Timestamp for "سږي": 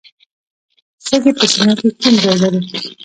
1.05-1.31